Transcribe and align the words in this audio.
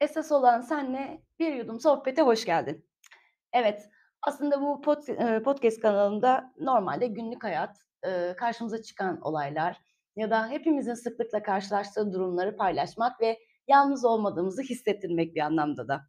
Esas 0.00 0.32
olan 0.32 0.60
senle 0.60 1.22
bir 1.38 1.52
yudum 1.54 1.80
sohbete 1.80 2.22
hoş 2.22 2.44
geldin. 2.44 2.86
Evet, 3.52 3.88
aslında 4.22 4.60
bu 4.62 4.80
pod 4.80 5.08
eee, 5.08 5.42
podcast 5.42 5.80
kanalında 5.80 6.52
normalde 6.60 7.06
günlük 7.06 7.44
hayat, 7.44 7.76
eee, 8.04 8.36
karşımıza 8.36 8.82
çıkan 8.82 9.20
olaylar 9.20 9.78
ya 10.16 10.30
da 10.30 10.48
hepimizin 10.48 10.94
sıklıkla 10.94 11.42
karşılaştığı 11.42 12.12
durumları 12.12 12.56
paylaşmak 12.56 13.20
ve 13.20 13.38
yalnız 13.68 14.04
olmadığımızı 14.04 14.62
hissettirmek 14.62 15.34
bir 15.34 15.40
anlamda 15.40 15.88
da. 15.88 16.00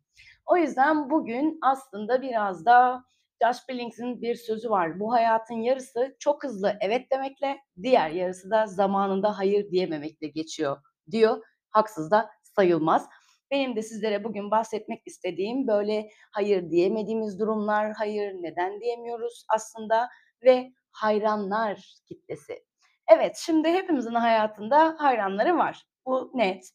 O 0.46 0.58
yüzden 0.58 1.10
bugün 1.10 1.60
aslında 1.62 2.22
biraz 2.22 2.66
da 2.66 3.04
Josh 3.44 3.70
Billings'in 3.70 4.22
bir 4.22 4.36
sözü 4.36 4.70
var. 4.70 5.00
Bu 5.00 5.14
hayatın 5.14 5.56
yarısı 5.56 6.16
çok 6.20 6.44
hızlı 6.44 6.78
evet 6.82 7.12
demekle, 7.12 7.58
diğer 7.84 8.10
yarısı 8.10 8.52
da 8.52 8.68
zamanında 8.68 9.38
hayır 9.38 9.72
diyememekle 9.72 10.28
geçiyor 10.28 10.78
diyor. 11.12 11.44
Haksız 11.72 12.12
da 12.12 12.30
sayılmaz. 12.44 13.08
Benim 13.52 13.76
de 13.76 13.82
sizlere 13.82 14.24
bugün 14.24 14.52
bahsetmek 14.52 15.02
istediğim 15.06 15.68
böyle 15.68 16.10
hayır 16.32 16.70
diyemediğimiz 16.70 17.40
durumlar, 17.40 17.94
hayır 17.98 18.34
neden 18.34 18.82
diyemiyoruz 18.82 19.46
aslında 19.56 20.10
ve 20.44 20.72
hayranlar 20.92 21.96
kitlesi. 22.08 22.66
Evet, 23.12 23.36
şimdi 23.46 23.70
hepimizin 23.70 24.14
hayatında 24.14 24.96
hayranları 25.00 25.58
var. 25.58 25.84
Bu 26.06 26.32
net. 26.34 26.70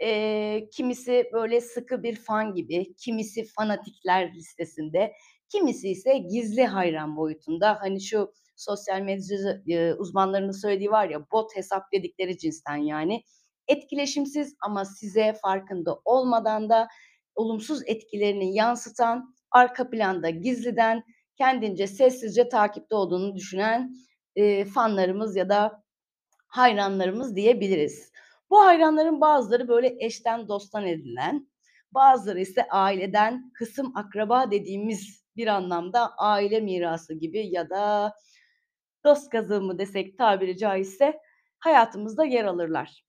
Eee, 0.00 0.68
kimisi 0.72 1.30
böyle 1.32 1.60
sıkı 1.60 2.02
bir 2.02 2.16
fan 2.16 2.54
gibi, 2.54 2.94
kimisi 2.94 3.44
fanatikler 3.44 4.34
listesinde, 4.34 5.12
kimisi 5.52 5.88
ise 5.90 6.18
gizli 6.18 6.64
hayran 6.66 7.16
boyutunda. 7.16 7.78
Hani 7.80 8.00
şu 8.00 8.32
sosyal 8.56 9.00
medya 9.00 9.62
eee, 9.66 9.94
uzmanlarının 9.94 10.52
söylediği 10.52 10.90
var 10.90 11.08
ya, 11.08 11.30
bot 11.32 11.56
hesap 11.56 11.92
dedikleri 11.92 12.38
cinsten 12.38 12.76
yani. 12.76 13.22
Etkileşimsiz 13.68 14.54
ama 14.66 14.84
size 14.84 15.32
farkında 15.42 15.98
olmadan 16.04 16.68
da 16.70 16.88
olumsuz 17.34 17.82
etkilerini 17.86 18.54
yansıtan, 18.54 19.34
arka 19.50 19.90
planda 19.90 20.30
gizliden, 20.30 21.02
kendince 21.36 21.86
sessizce 21.86 22.48
takipte 22.48 22.94
olduğunu 22.94 23.34
düşünen, 23.36 23.94
eee, 24.36 24.64
fanlarımız 24.64 25.36
ya 25.36 25.48
da 25.48 25.82
hayranlarımız 26.48 27.36
diyebiliriz. 27.36 28.12
Bu 28.50 28.60
hayranların 28.64 29.20
bazıları 29.20 29.68
böyle 29.68 29.96
eşten 30.00 30.48
dosttan 30.48 30.86
edinilen, 30.86 31.48
bazıları 31.92 32.40
ise 32.40 32.68
aileden 32.70 33.52
hısım 33.54 33.92
akraba 33.96 34.50
dediğimiz 34.50 35.19
bir 35.36 35.46
anlamda 35.46 36.16
aile 36.18 36.60
mirası 36.60 37.14
gibi 37.14 37.48
ya 37.54 37.70
da 37.70 38.14
dost 39.04 39.30
kazığı 39.30 39.78
desek 39.78 40.18
tabiri 40.18 40.56
caizse 40.58 41.20
hayatımızda 41.58 42.24
yer 42.24 42.44
alırlar. 42.44 43.04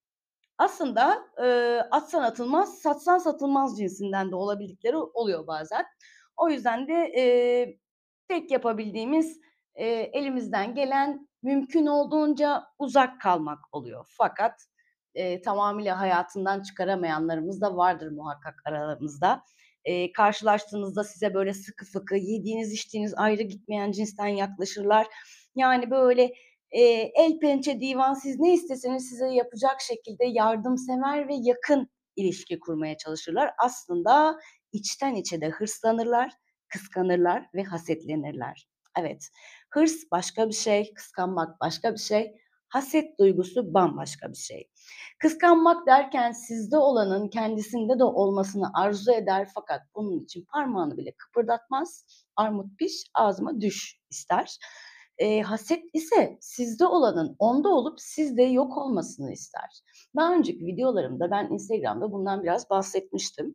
Aslında, 0.58 1.24
eee, 1.40 1.82
atsan 1.90 2.22
atılmaz, 2.22 2.78
satsan 2.78 3.18
satılmaz 3.18 3.78
cinsinden 3.78 4.30
de 4.30 4.36
olabildikleri 4.36 4.96
oluyor 4.96 5.46
bazen. 5.46 5.86
O 6.36 6.50
yüzden 6.50 6.88
de, 6.88 7.12
eee, 7.16 7.78
tek 8.28 8.50
yapabildiğimiz, 8.50 9.40
eee, 9.78 10.10
elimizden 10.12 10.74
gelen 10.74 11.28
mümkün 11.42 11.86
olduğunca 11.86 12.64
uzak 12.78 13.20
kalmak 13.20 13.58
oluyor. 13.72 14.06
Fakat, 14.18 14.66
eee, 15.14 15.42
tamamıyla 15.42 16.00
hayatından 16.00 16.62
çıkaramayanlarımız 16.62 17.60
da 17.60 17.76
vardır 17.76 18.10
muhakkak 18.12 18.62
aralarımızda. 18.66 19.42
Eee, 19.86 20.12
karşılaştığınızda 20.12 21.04
size 21.04 21.34
böyle 21.34 21.54
sıkı 21.54 21.84
fıkı, 21.84 22.16
yediğiniz 22.16 22.72
içtiğiniz 22.72 23.14
ayrı 23.16 23.42
gitmeyen 23.42 23.92
cinsten 23.92 24.26
yaklaşırlar. 24.26 25.06
Yani, 25.56 25.90
böyle, 25.90 26.32
eee, 26.72 27.12
el 27.16 27.38
pençe 27.40 27.80
divan 27.80 28.14
siz 28.14 28.40
ne 28.40 28.54
isteseniz 28.54 29.08
size 29.08 29.28
yapacak 29.34 29.80
şekilde 29.80 30.24
yardımsever 30.26 31.28
ve 31.28 31.34
yakın 31.42 31.88
ilişki 32.16 32.58
kurmaya 32.60 32.96
çalışırlar. 32.96 33.52
Aslında 33.64 34.38
içten 34.72 35.14
içe 35.14 35.40
de 35.40 35.48
hırslanırlar, 35.48 36.32
kıskanırlar 36.68 37.46
ve 37.54 37.62
hasetlenirler. 37.64 38.68
Evet, 39.00 39.28
hırs 39.70 39.94
başka 40.12 40.48
bir 40.48 40.54
şey, 40.54 40.94
kıskanmak 40.94 41.60
başka 41.60 41.92
bir 41.94 41.98
şey, 42.00 42.34
haset 42.72 43.18
duygusu 43.18 43.74
bambaşka 43.74 44.28
bir 44.32 44.36
şey. 44.36 44.68
Kıskanmak 45.18 45.86
derken 45.86 46.32
sizde 46.32 46.76
olanın 46.76 47.28
kendisinde 47.28 47.98
de 47.98 48.04
olmasını 48.04 48.70
arzu 48.74 49.12
eder 49.12 49.48
fakat 49.54 49.80
bunun 49.94 50.24
için 50.24 50.44
parmağını 50.52 50.96
bile 50.96 51.12
kıpırdatmaz. 51.18 52.06
Armut 52.36 52.78
piş, 52.78 53.04
ağzıma 53.14 53.60
düş 53.60 54.00
ister. 54.10 54.58
Eee, 55.20 55.42
haset 55.42 55.82
ise 55.92 56.38
sizde 56.40 56.86
olanın 56.86 57.36
onda 57.38 57.68
olup 57.68 58.00
sizde 58.00 58.42
yok 58.42 58.76
olmasını 58.78 59.32
ister. 59.32 59.70
Daha 60.16 60.34
önceki 60.34 60.66
videolarımda 60.66 61.30
ben 61.30 61.48
Instagram'da 61.52 62.12
bundan 62.12 62.42
biraz 62.42 62.70
bahsetmiştim. 62.70 63.54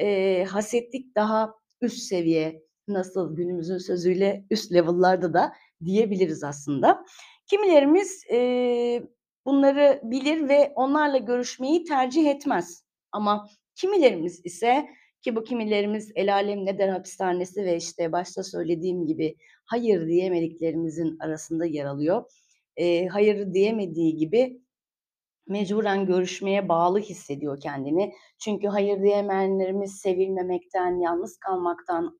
Eee, 0.00 0.44
hasetlik 0.44 1.16
daha 1.16 1.54
üst 1.80 1.98
seviye, 2.02 2.62
nasıl 2.88 3.36
günümüzün 3.36 3.78
sözüyle 3.78 4.46
üst 4.50 4.72
level'larda 4.72 5.34
da 5.34 5.52
diyebiliriz 5.84 6.44
aslında. 6.44 7.04
Kimilerimiz, 7.50 8.24
eee, 8.30 9.02
bunları 9.46 10.00
bilir 10.04 10.48
ve 10.48 10.72
onlarla 10.76 11.18
görüşmeyi 11.18 11.84
tercih 11.84 12.26
etmez. 12.30 12.84
Ama 13.12 13.48
kimilerimiz 13.74 14.40
ise 14.44 14.86
ki 15.22 15.36
bu 15.36 15.44
kimilerimiz 15.44 16.12
el 16.14 16.34
alem 16.34 16.66
ne 16.66 16.78
der 16.78 16.88
hapishanesi 16.88 17.64
ve 17.64 17.76
işte 17.76 18.12
başta 18.12 18.42
söylediğim 18.42 19.06
gibi 19.06 19.36
hayır 19.64 20.06
diyemediklerimizin 20.08 21.18
arasında 21.20 21.66
yer 21.66 21.84
alıyor. 21.84 22.24
Eee, 22.76 23.08
hayır 23.08 23.54
diyemediği 23.54 24.16
gibi 24.16 24.60
mecburen 25.48 26.06
görüşmeye 26.06 26.68
bağlı 26.68 26.98
hissediyor 27.00 27.60
kendini. 27.60 28.12
Çünkü 28.44 28.68
hayır 28.68 29.02
diyemeyenlerimiz 29.02 29.98
sevilmemekten, 29.98 31.00
yalnız 31.00 31.38
kalmaktan, 31.38 32.18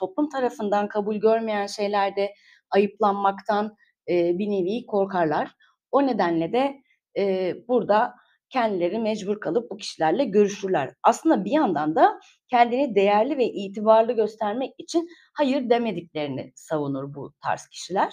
toplum 0.00 0.28
tarafından 0.28 0.88
kabul 0.88 1.16
görmeyen 1.16 1.66
şeylerde 1.66 2.34
ayıplanmaktan, 2.70 3.76
eee, 4.08 4.34
bir 4.38 4.46
nevi 4.50 4.86
korkarlar. 4.86 5.50
O 5.92 6.06
nedenle 6.06 6.52
de, 6.52 6.76
eee, 7.16 7.64
burada 7.68 8.14
kendileri 8.50 8.98
mecbur 8.98 9.40
kalıp 9.40 9.70
bu 9.70 9.76
kişilerle 9.76 10.24
görüşürler. 10.24 10.90
Aslında 11.02 11.44
bir 11.44 11.50
yandan 11.50 11.96
da 11.96 12.20
kendini 12.50 12.94
değerli 12.94 13.38
ve 13.38 13.44
itibarlı 13.46 14.12
göstermek 14.12 14.70
için 14.78 15.08
hayır 15.34 15.70
demediklerini 15.70 16.52
savunur 16.56 17.14
bu 17.14 17.32
tarz 17.44 17.66
kişiler. 17.68 18.12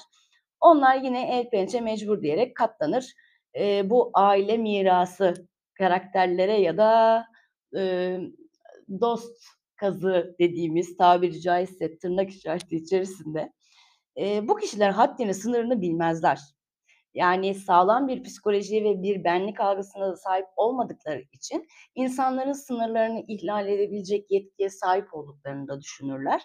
Onlar 0.62 0.96
yine 0.98 1.40
el 1.40 1.50
pençe 1.50 1.82
mecbur 1.82 2.22
diyerek 2.22 2.56
katlanır. 2.56 3.06
Eee, 3.56 3.82
bu 3.86 4.12
aile 4.14 4.58
mirası 4.58 5.34
karakterlere 5.78 6.62
ya 6.62 6.78
da, 6.78 7.26
emm, 7.76 8.32
dost 9.02 9.38
kazığı 9.76 10.36
dediğimiz 10.40 10.98
tabiri 10.98 11.42
caizse 11.42 11.98
tırnak 11.98 12.30
işareti 12.30 12.76
içerisinde, 12.76 13.54
eee, 14.16 14.42
bu 14.48 14.56
kişiler 14.58 14.90
haddini 14.92 15.34
sınırını 15.34 15.82
bilmezler. 15.82 16.40
Yani 17.14 17.56
sağlam 17.56 18.08
bir 18.08 18.24
psikolojiye 18.24 18.84
ve 18.84 19.04
bir 19.04 19.24
benlik 19.24 19.60
algısına 19.62 20.10
da 20.12 20.16
sahip 20.16 20.46
olmadıkları 20.56 21.24
için 21.32 21.68
insanların 21.96 22.54
sınırlarını 22.54 23.24
ihlal 23.28 23.68
edebilecek 23.68 24.32
yetkiye 24.32 24.70
sahip 24.70 25.14
olduklarını 25.14 25.68
da 25.68 25.82
düşünürler. 25.82 26.42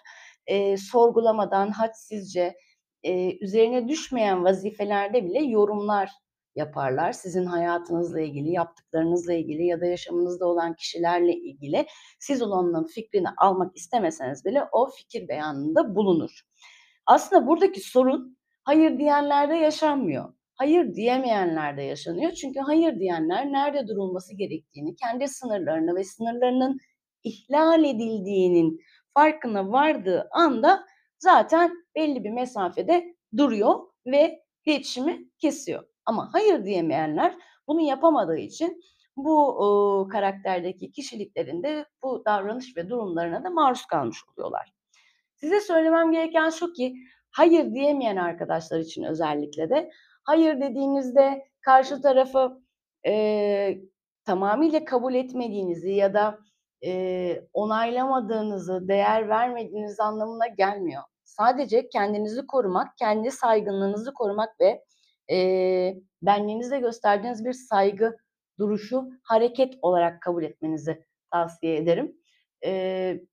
Eee, 0.47 0.77
sorgulamadan 0.77 1.71
hadsizce, 1.71 2.55
eee, 3.03 3.37
üzerine 3.41 3.87
düşmeyen 3.87 4.43
vazifelerde 4.45 5.25
bile 5.25 5.39
yorumlar 5.43 6.11
yaparlar. 6.55 7.11
Sizin 7.11 7.45
hayatınızla 7.45 8.21
ilgili, 8.21 8.51
yaptıklarınızla 8.51 9.33
ilgili 9.33 9.65
ya 9.65 9.81
da 9.81 9.85
yaşamınızda 9.85 10.45
olan 10.47 10.75
kişilerle 10.75 11.33
ilgili 11.33 11.85
siz 12.19 12.41
olanın 12.41 12.85
fikrini 12.87 13.27
almak 13.37 13.77
istemeseniz 13.77 14.45
bile 14.45 14.63
o 14.71 14.89
fikir 14.89 15.27
beyanında 15.27 15.95
bulunur. 15.95 16.41
Aslında 17.09 17.47
buradaki 17.47 17.79
sorun 17.79 18.37
hayır 18.63 18.97
diyenlerde 18.97 19.55
yaşanmıyor. 19.55 20.33
Hayır 20.55 20.95
diyemeyenlerde 20.95 21.81
yaşanıyor. 21.83 22.31
Çünkü 22.31 22.59
hayır 22.59 22.99
diyenler 22.99 23.51
nerede 23.51 23.87
durulması 23.87 24.35
gerektiğini, 24.37 24.95
kendi 24.95 25.27
sınırlarını 25.27 25.95
ve 25.95 26.03
sınırlarının 26.03 26.77
ihlal 27.23 27.83
edildiğinin 27.83 28.81
farkına 29.13 29.71
vardığı 29.71 30.27
anda 30.31 30.85
zaten 31.19 31.71
belli 31.95 32.23
bir 32.23 32.31
mesafede 32.31 33.15
duruyor 33.37 33.79
ve 34.05 34.43
iletişimi 34.65 35.29
kesiyor. 35.39 35.83
Ama 36.05 36.29
hayır 36.33 36.65
diyemeyenler 36.65 37.35
bunu 37.67 37.81
yapamadığı 37.81 38.37
için 38.37 38.81
bu, 39.17 39.63
ııı, 39.63 40.09
karakterdeki 40.09 40.91
kişiliklerin 40.91 41.63
de 41.63 41.85
bu 42.03 42.23
davranış 42.25 42.77
ve 42.77 42.89
durumlarına 42.89 43.43
da 43.43 43.49
maruz 43.49 43.85
kalmış 43.85 44.17
oluyorlar. 44.27 44.78
Size 45.41 45.59
söylemem 45.59 46.11
gereken 46.11 46.49
şu 46.49 46.73
ki 46.73 46.95
hayır 47.31 47.73
diyemeyen 47.73 48.15
arkadaşlar 48.15 48.79
için 48.79 49.03
özellikle 49.03 49.69
de 49.69 49.91
hayır 50.23 50.61
dediğinizde 50.61 51.47
karşı 51.61 52.01
tarafı, 52.01 52.61
eee, 53.05 53.81
tamamıyla 54.25 54.85
kabul 54.85 55.13
etmediğinizi 55.15 55.91
ya 55.91 56.13
da, 56.13 56.39
eee, 56.81 57.47
onaylamadığınızı, 57.53 58.87
değer 58.87 59.29
vermediğiniz 59.29 59.99
anlamına 59.99 60.47
gelmiyor. 60.47 61.03
Sadece 61.23 61.89
kendinizi 61.89 62.47
korumak, 62.47 62.97
kendi 62.97 63.31
saygınlığınızı 63.31 64.13
korumak 64.13 64.59
ve, 64.61 64.83
eee, 65.29 66.01
benliğinize 66.21 66.79
gösterdiğiniz 66.79 67.45
bir 67.45 67.53
saygı 67.53 68.17
duruşu 68.59 69.09
hareket 69.23 69.73
olarak 69.81 70.21
kabul 70.21 70.43
etmenizi 70.43 71.05
tavsiye 71.31 71.77
ederim. 71.77 72.15
Eee, 72.63 73.23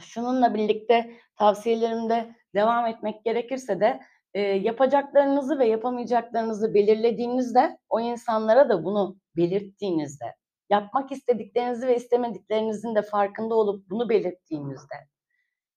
şununla 0.00 0.54
birlikte 0.54 1.10
tavsiyelerimde 1.38 2.34
devam 2.54 2.86
etmek 2.86 3.24
gerekirse 3.24 3.80
de, 3.80 4.00
eee, 4.34 4.42
yapacaklarınızı 4.42 5.58
ve 5.58 5.66
yapamayacaklarınızı 5.66 6.74
belirlediğinizde, 6.74 7.78
o 7.88 8.00
insanlara 8.00 8.68
da 8.68 8.84
bunu 8.84 9.16
belirttiğinizde, 9.36 10.24
yapmak 10.70 11.12
istediklerinizi 11.12 11.86
ve 11.86 11.96
istemediklerinizin 11.96 12.94
de 12.94 13.02
farkında 13.02 13.54
olup 13.54 13.90
bunu 13.90 14.08
belirttiğinizde, 14.08 14.94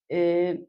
eee, 0.10 0.68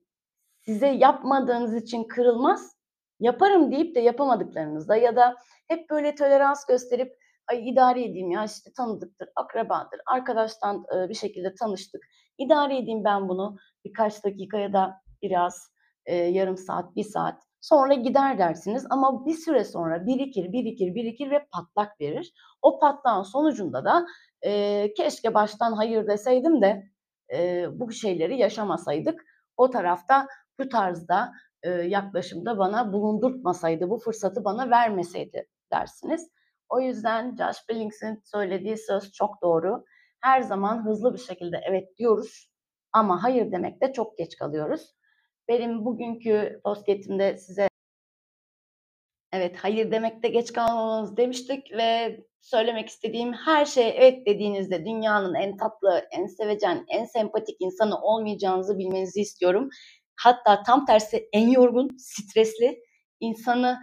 size 0.67 0.89
yapmadığınız 0.89 1.77
için 1.77 2.05
kırılmaz, 2.05 2.77
yaparım 3.21 3.73
deyip 3.73 3.95
de 3.97 4.01
yapamadıklarınızda 4.01 4.97
ya 4.97 5.17
da 5.17 5.37
hep 5.69 5.91
böyle 5.91 6.15
tolerans 6.15 6.67
gösterip, 6.67 7.15
"Ay, 7.49 7.71
idare 7.71 8.05
edeyim 8.05 8.31
ya, 8.31 8.45
işte, 8.45 8.71
tanıdıktır, 8.77 9.29
akrabadır, 9.37 10.01
arkadaştan, 10.07 10.85
ııı, 10.95 11.09
bir 11.09 11.15
şekilde 11.15 11.55
tanıştık, 11.55 12.03
idare 12.39 12.79
edeyim 12.79 13.05
ben 13.05 13.29
bunu 13.29 13.57
birkaç 13.85 14.25
dakika 14.25 14.59
ya 14.59 14.73
da 14.73 14.95
biraz, 15.23 15.71
eee, 16.09 16.15
yarım 16.17 16.57
saat, 16.57 16.97
1 16.97 17.05
saat, 17.05 17.43
sonra 17.61 17.95
gider." 17.95 18.39
dersiniz 18.39 18.87
ama 18.91 19.27
bir 19.27 19.35
süre 19.35 19.65
sonra 19.65 20.07
birikir, 20.07 20.53
birikir, 20.53 20.95
birikir 20.95 21.31
ve 21.31 21.47
patlak 21.53 22.01
verir. 22.01 22.33
O 22.63 22.79
patlağın 22.81 23.23
sonucunda 23.23 23.85
da, 23.85 24.07
eee, 24.45 24.95
"Keşke 24.97 25.35
baştan 25.35 25.73
hayır 25.73 26.07
deseydim 26.07 26.63
de, 26.63 26.85
eee, 27.33 27.69
bu 27.73 27.93
şeyleri 27.93 28.39
yaşamasaydık, 28.39 29.25
o 29.57 29.71
taraf 29.71 30.09
da 30.09 30.27
bu 30.61 30.69
tarzda, 30.69 31.33
eee, 31.65 31.71
yaklaşımda 31.73 32.59
bana 32.59 32.93
bulundurtmasaydı, 32.93 33.91
bu 33.91 33.99
fırsatı 33.99 34.45
bana 34.45 34.71
vermeseydi." 34.71 35.47
dersiniz. 35.73 36.29
O 36.69 36.81
yüzden 36.81 37.37
Josh 37.37 37.69
Billinks'in 37.69 38.23
söylediği 38.25 38.77
söz 38.79 39.13
çok 39.13 39.43
doğru. 39.43 39.85
Her 40.21 40.41
zaman 40.43 40.85
hızlı 40.85 41.15
bir 41.15 41.19
şekilde 41.19 41.61
evet 41.69 41.99
diyoruz 41.99 42.51
ama 42.93 43.23
hayır 43.23 43.53
demekte 43.53 43.93
çok 43.93 44.19
geç 44.19 44.37
kalıyoruz. 44.37 44.95
Benim 45.49 45.85
bugünkü 45.85 46.61
podcast'imde 46.65 47.37
size 47.39 47.69
Evet, 49.33 49.57
hayır 49.57 49.91
demekte 49.91 50.29
geç 50.29 50.53
kalmamanız 50.53 51.17
demiştik 51.17 51.73
ve 51.73 52.21
söylemek 52.41 52.89
istediğim 52.89 53.33
her 53.33 53.65
şeye 53.65 53.91
evet 53.91 54.27
dediğinizde 54.27 54.85
dünyanın 54.85 55.35
en 55.35 55.57
tatlı, 55.57 56.07
en 56.11 56.27
sevecen, 56.27 56.85
en 56.89 57.05
sempatik 57.05 57.57
insanı 57.61 58.01
olmayacağınızı 58.01 58.79
bilmenizi 58.79 59.21
istiyorum. 59.21 59.69
Hatta 60.17 60.63
tam 60.63 60.87
tersi 60.87 61.29
en 61.33 61.49
yorgun, 61.49 61.97
stresli 61.99 62.79
insanı 63.21 63.79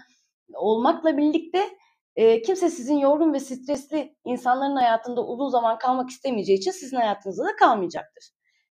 olmakla 0.53 1.17
birlikte, 1.17 1.69
eee, 2.15 2.41
kimse 2.41 2.69
sizin 2.69 2.97
yorgun 2.97 3.33
ve 3.33 3.39
stresli 3.39 4.15
insanların 4.25 4.75
hayatında 4.75 5.25
uzun 5.25 5.49
zaman 5.49 5.77
kalmak 5.77 6.09
istemeyeceği 6.09 6.57
için 6.57 6.71
sizin 6.71 6.97
hayatınızda 6.97 7.43
da 7.45 7.55
kalmayacaktır. 7.59 8.31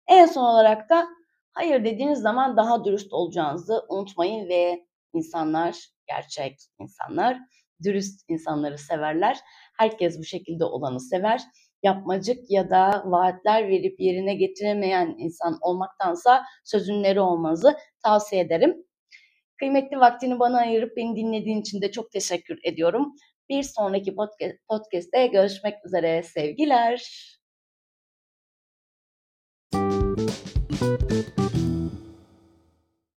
En 0.08 0.26
son 0.26 0.44
olarak 0.44 0.90
da 0.90 1.08
hayır 1.54 1.86
dediğiniz 1.86 2.20
zaman 2.20 2.58
daha 2.58 2.86
dürüst 2.86 3.14
olacağınızı 3.14 3.86
unutmayın 3.90 4.50
ve 4.50 4.86
insanlar, 5.14 5.90
gerçek 6.08 6.58
insanlar 6.80 7.38
dürüst 7.84 8.22
insanları 8.30 8.78
severler. 8.78 9.38
Herkes 9.78 10.20
bu 10.20 10.24
şekilde 10.24 10.64
olanı 10.66 11.00
sever. 11.00 11.42
Yapmacık 11.84 12.52
ya 12.52 12.70
da 12.70 13.04
vaatler 13.06 13.68
verip 13.68 14.00
yerine 14.00 14.36
getiremeyen 14.36 15.16
insan 15.18 15.58
olmaktansa 15.62 16.46
sözün 16.66 17.04
eri 17.04 17.20
olmanızı 17.22 17.78
tavsiye 18.04 18.42
ederim. 18.42 18.89
Kıymetli 19.60 20.00
vaktini 20.00 20.40
bana 20.40 20.58
ayırıp 20.58 20.98
beni 20.98 21.16
dinlediğin 21.16 21.62
için 21.62 21.82
de 21.82 21.92
çok 21.92 22.12
teşekkür 22.12 22.60
ediyorum. 22.64 23.16
Bir 23.50 23.64
sonraki 23.64 24.16
podca 24.16 24.58
podcast'te 24.70 25.28
görüşmek 25.28 25.86
üzere. 25.86 26.24
Sevgiler. 26.24 27.30